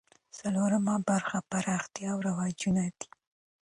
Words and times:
څلورمه 0.37 0.95
برخه 1.09 1.37
پراختیا 1.51 2.09
او 2.13 2.19
رواجول 2.27 2.77
دي. 2.99 3.09